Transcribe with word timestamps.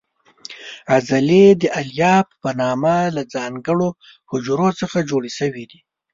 عضلې 0.93 1.45
د 1.61 1.63
الیاف 1.81 2.27
په 2.41 2.49
نامه 2.61 2.95
له 3.15 3.23
ځانګړو 3.35 3.87
حجرو 4.29 4.69
څخه 4.79 4.97
جوړې 5.09 5.31
شوې 5.39 5.63
دي. 5.71 5.79